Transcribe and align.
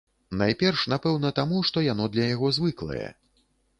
Найперш, 0.41 0.85
напэўна, 0.93 1.31
таму, 1.39 1.61
што 1.71 1.83
яно 1.93 2.07
для 2.17 2.25
яго 2.35 2.47
звыклае. 2.59 3.07